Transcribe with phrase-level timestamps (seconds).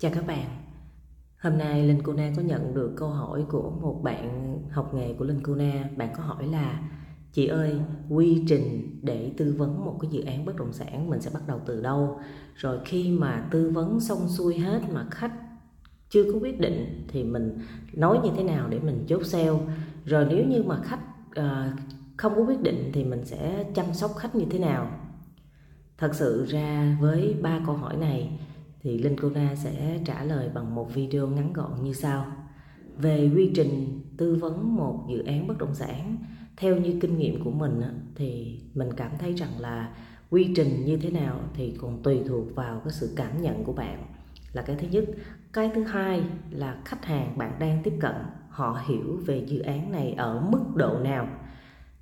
[0.00, 0.46] Chào các bạn
[1.38, 5.24] Hôm nay Linh Cuna có nhận được câu hỏi của một bạn học nghề của
[5.24, 6.82] Linh Cuna Bạn có hỏi là
[7.32, 11.20] Chị ơi, quy trình để tư vấn một cái dự án bất động sản mình
[11.20, 12.20] sẽ bắt đầu từ đâu?
[12.54, 15.32] Rồi khi mà tư vấn xong xuôi hết mà khách
[16.10, 17.58] chưa có quyết định thì mình
[17.92, 19.58] nói như thế nào để mình chốt sale?
[20.04, 21.02] Rồi nếu như mà khách
[21.40, 21.78] uh,
[22.16, 24.90] không có quyết định thì mình sẽ chăm sóc khách như thế nào?
[25.98, 28.38] Thật sự ra với ba câu hỏi này
[28.82, 32.26] thì Linh Kona sẽ trả lời bằng một video ngắn gọn như sau.
[32.96, 36.16] Về quy trình tư vấn một dự án bất động sản,
[36.56, 37.82] theo như kinh nghiệm của mình
[38.14, 39.94] thì mình cảm thấy rằng là
[40.30, 43.72] quy trình như thế nào thì còn tùy thuộc vào cái sự cảm nhận của
[43.72, 44.06] bạn.
[44.52, 45.04] Là cái thứ nhất.
[45.52, 48.14] Cái thứ hai là khách hàng bạn đang tiếp cận
[48.48, 51.28] họ hiểu về dự án này ở mức độ nào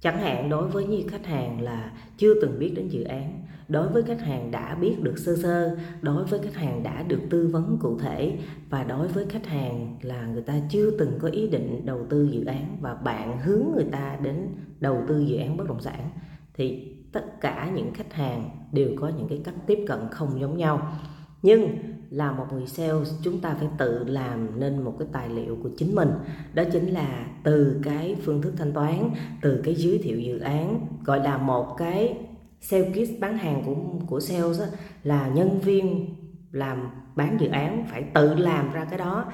[0.00, 3.88] chẳng hạn đối với những khách hàng là chưa từng biết đến dự án, đối
[3.88, 7.48] với khách hàng đã biết được sơ sơ, đối với khách hàng đã được tư
[7.52, 8.38] vấn cụ thể,
[8.70, 12.28] và đối với khách hàng là người ta chưa từng có ý định đầu tư
[12.32, 14.48] dự án và bạn hướng người ta đến
[14.80, 16.10] đầu tư dự án bất động sản,
[16.54, 20.56] thì tất cả những khách hàng đều có những cái cách tiếp cận không giống
[20.56, 20.92] nhau
[21.42, 21.78] nhưng
[22.10, 25.70] là một người sales chúng ta phải tự làm nên một cái tài liệu của
[25.76, 26.10] chính mình.
[26.54, 29.10] Đó chính là từ cái phương thức thanh toán
[29.42, 32.18] từ cái giới thiệu dự án gọi là một cái
[32.60, 33.74] sales kit bán hàng của
[34.06, 34.66] của sales đó,
[35.02, 36.14] là nhân viên
[36.52, 39.32] làm bán dự án phải tự làm ra cái đó.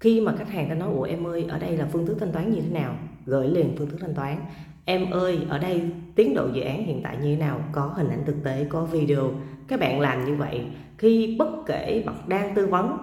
[0.00, 2.32] Khi mà khách hàng ta nói ủa em ơi ở đây là phương thức thanh
[2.32, 2.96] toán như thế nào?
[3.26, 4.36] Gửi liền phương thức thanh toán
[4.88, 5.82] em ơi, ở đây
[6.14, 7.60] tiến độ dự án hiện tại như thế nào?
[7.72, 9.30] Có hình ảnh thực tế, có video.
[9.68, 10.60] Các bạn làm như vậy,
[10.98, 12.98] khi bất kể bạn đang tư vấn,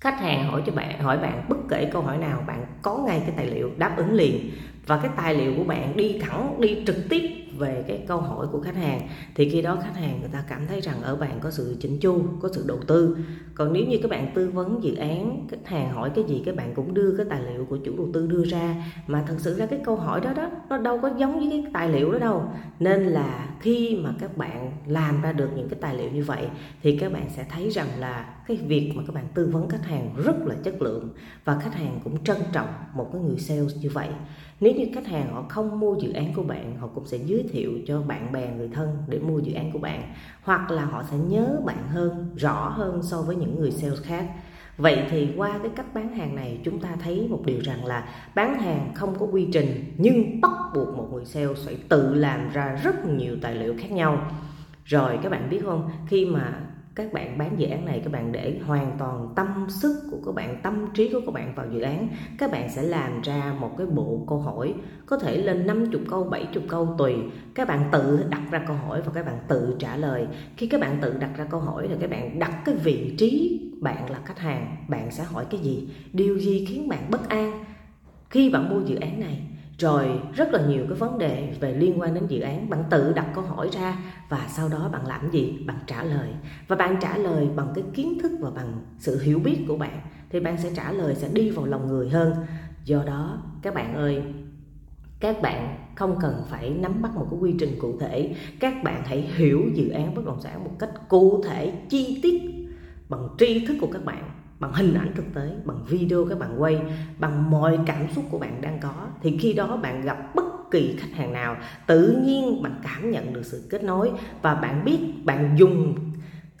[0.00, 3.22] khách hàng hỏi cho bạn, hỏi bạn bất kể câu hỏi nào, bạn có ngay
[3.26, 4.50] cái tài liệu đáp ứng liền.
[4.86, 8.46] Và cái tài liệu của bạn đi thẳng, đi trực tiếp về cái câu hỏi
[8.52, 11.40] của khách hàng, thì khi đó khách hàng người ta cảm thấy rằng ở bạn
[11.40, 13.16] có sự chỉnh chu, có sự đầu tư.
[13.54, 16.56] Còn nếu như các bạn tư vấn dự án, khách hàng hỏi cái gì, các
[16.56, 18.74] bạn cũng đưa cái tài liệu của chủ đầu tư đưa ra.
[19.06, 21.72] Mà thật sự ra cái câu hỏi đó đó, nó đâu có giống với cái
[21.72, 22.42] tài liệu đó đâu.
[22.80, 26.46] Nên là khi mà các bạn làm ra được những cái tài liệu như vậy,
[26.82, 29.84] thì các bạn sẽ thấy rằng là cái việc mà các bạn tư vấn khách
[29.84, 31.08] hàng rất là chất lượng
[31.44, 34.08] và khách hàng cũng trân trọng một cái người sales như vậy.
[34.60, 37.44] Nếu như khách hàng họ không mua dự án của bạn, họ cũng sẽ giới
[37.52, 40.02] thiệu cho bạn bè, người thân để mua dự án của bạn,
[40.42, 44.26] hoặc là họ sẽ nhớ bạn hơn, rõ hơn so với những người sales khác.
[44.76, 48.08] Vậy thì qua cái cách bán hàng này, chúng ta thấy một điều rằng là
[48.34, 52.50] bán hàng không có quy trình, nhưng bắt buộc một người sales phải tự làm
[52.50, 54.30] ra rất nhiều tài liệu khác nhau.
[54.84, 55.90] Rồi, các bạn biết không?
[56.06, 56.60] Khi mà
[56.96, 60.34] các bạn bán dự án này, các bạn để hoàn toàn tâm sức của các
[60.34, 62.08] bạn, tâm trí của các bạn vào dự án,
[62.38, 64.74] các bạn sẽ làm ra một cái bộ câu hỏi,
[65.06, 67.14] có thể lên 50 câu 70 câu, tùy.
[67.54, 70.26] Các bạn tự đặt ra câu hỏi và các bạn tự trả lời.
[70.56, 73.60] Khi các bạn tự đặt ra câu hỏi thì các bạn đặt cái vị trí
[73.80, 75.88] bạn là khách hàng, bạn sẽ hỏi cái gì?
[76.12, 77.64] Điều gì khiến bạn bất an?
[78.30, 79.40] Khi bạn mua dự án này
[79.78, 82.70] rồi, rất là nhiều cái vấn đề về liên quan đến dự án.
[82.70, 83.98] Bạn tự đặt câu hỏi ra
[84.28, 85.58] và sau đó bạn làm gì?
[85.66, 86.28] Bạn trả lời.
[86.68, 90.00] Và bạn trả lời bằng cái kiến thức và bằng sự hiểu biết của bạn,
[90.30, 92.34] thì bạn sẽ trả lời, sẽ đi vào lòng người hơn.
[92.84, 94.22] Do đó, các bạn ơi,
[95.20, 98.34] các bạn không cần phải nắm bắt một cái quy trình cụ thể.
[98.60, 102.42] Các bạn hãy hiểu dự án bất động sản một cách cụ thể, chi tiết
[103.08, 106.62] bằng tri thức của các bạn bằng hình ảnh thực tế, bằng video các bạn
[106.62, 106.80] quay,
[107.18, 110.96] bằng mọi cảm xúc của bạn đang có, thì khi đó bạn gặp bất kỳ
[110.98, 111.56] khách hàng nào,
[111.86, 114.10] tự nhiên bạn cảm nhận được sự kết nối
[114.42, 115.94] và bạn biết bạn dùng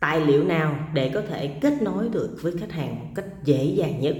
[0.00, 3.64] tài liệu nào để có thể kết nối được với khách hàng một cách dễ
[3.64, 4.16] dàng nhất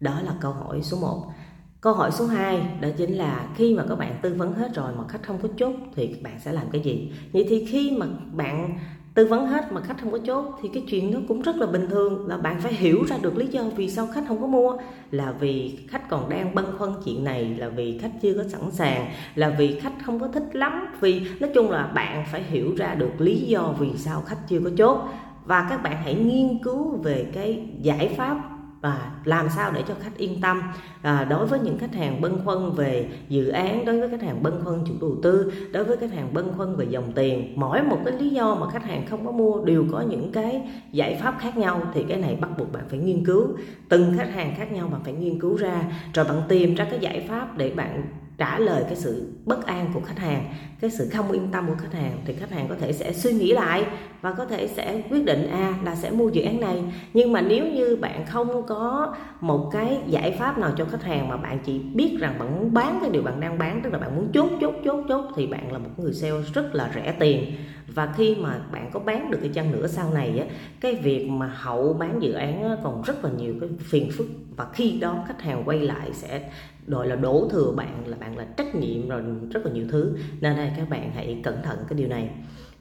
[0.00, 1.32] đó là câu hỏi số 1
[1.80, 4.92] Câu hỏi số 2 đó chính là khi mà các bạn tư vấn hết rồi
[4.98, 7.12] mà khách không có chốt thì bạn sẽ làm cái gì?
[7.32, 8.78] Vậy thì khi mà bạn
[9.20, 11.66] tư vấn hết mà khách không có chốt thì cái chuyện đó cũng rất là
[11.66, 14.46] bình thường là bạn phải hiểu ra được lý do vì sao khách không có
[14.46, 14.76] mua.
[15.10, 18.70] Là vì khách còn đang băn khoăn chuyện này, là vì khách chưa có sẵn
[18.70, 20.86] sàng, là vì khách không có thích lắm.
[21.00, 24.60] Vì nói chung là bạn phải hiểu ra được lý do vì sao khách chưa
[24.64, 24.98] có chốt.
[25.44, 29.94] Và các bạn hãy nghiên cứu về cái giải pháp và làm sao để cho
[30.00, 30.62] khách yên tâm?
[31.02, 34.42] À, đối với những khách hàng băn khoăn về dự án đối với khách hàng
[34.42, 37.82] băn khoăn chủ đầu tư đối với khách hàng băn khoăn về dòng tiền mỗi
[37.82, 40.62] một cái lý do mà khách hàng không có mua đều có những cái
[40.92, 43.46] giải pháp khác nhau thì cái này bắt buộc bạn phải nghiên cứu.
[43.88, 45.84] Từng khách hàng khác nhau bạn phải nghiên cứu ra
[46.14, 48.02] rồi bạn tìm ra cái giải pháp để bạn
[48.40, 50.44] trả lời cái sự bất an của khách hàng
[50.80, 53.32] cái sự không yên tâm của khách hàng thì khách hàng có thể sẽ suy
[53.32, 53.84] nghĩ lại
[54.20, 56.82] và có thể sẽ quyết định a à, là sẽ mua dự án này.
[57.14, 61.28] Nhưng mà nếu như bạn không có một cái giải pháp nào cho khách hàng
[61.28, 63.98] mà bạn chỉ biết rằng bạn muốn bán cái điều bạn đang bán tức là
[63.98, 67.14] bạn muốn chốt chốt chốt chốt thì bạn là một người sale rất là rẻ
[67.18, 67.52] tiền
[67.94, 70.44] và khi mà bạn có bán được cái chăng nữa sau này á
[70.80, 74.26] cái việc mà hậu bán dự án á, còn rất là nhiều cái phiền phức.
[74.56, 76.50] Và khi đó khách hàng quay lại sẽ
[76.86, 80.16] gọi là đổ thừa bạn là bạn là trách nhiệm rồi rất là nhiều thứ.
[80.40, 82.30] Nên đây các bạn hãy cẩn thận cái điều này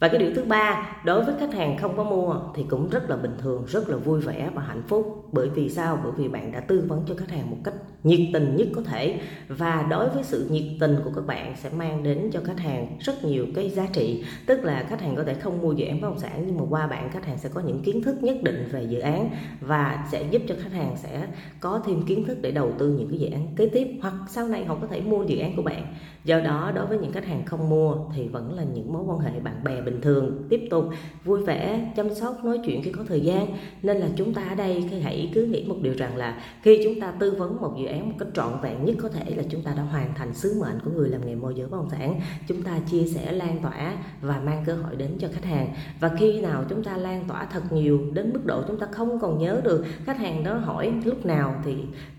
[0.00, 3.10] và cái điều thứ ba, đối với khách hàng không có mua thì cũng rất
[3.10, 5.28] là bình thường, rất là vui vẻ và hạnh phúc.
[5.32, 6.00] Bởi vì sao?
[6.02, 8.82] Bởi vì bạn đã tư vấn cho khách hàng một cách nhiệt tình nhất có
[8.82, 9.20] thể.
[9.48, 12.96] Và đối với sự nhiệt tình của các bạn sẽ mang đến cho khách hàng
[13.00, 14.24] rất nhiều cái giá trị.
[14.46, 16.64] Tức là khách hàng có thể không mua dự án bất động sản, nhưng mà
[16.70, 20.06] qua bạn khách hàng sẽ có những kiến thức nhất định về dự án và
[20.12, 21.26] sẽ giúp cho khách hàng sẽ
[21.60, 24.48] có thêm kiến thức để đầu tư những cái dự án kế tiếp hoặc sau
[24.48, 25.94] này họ có thể mua dự án của bạn.
[26.24, 29.18] Do đó, đối với những khách hàng không mua thì vẫn là những mối quan
[29.18, 30.84] hệ bạn bè bình thường, tiếp tục
[31.24, 33.46] vui vẻ, chăm sóc, nói chuyện khi có thời gian.
[33.82, 37.00] Nên là chúng ta ở đây hãy cứ nghĩ một điều rằng là khi chúng
[37.00, 39.62] ta tư vấn một dự án một cách trọn vẹn nhất có thể là chúng
[39.62, 42.20] ta đã hoàn thành sứ mệnh của người làm nghề môi giới bất động sản,
[42.48, 45.68] chúng ta chia sẻ, lan tỏa và mang cơ hội đến cho khách hàng.
[46.00, 49.20] Và khi nào chúng ta lan tỏa thật nhiều đến mức độ chúng ta không
[49.20, 51.74] còn nhớ được khách hàng đó hỏi lúc nào thì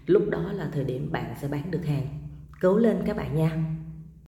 [0.06, 2.08] lúc đó là thời điểm bạn sẽ bán được hàng.
[2.62, 3.77] Cố lên các bạn nha.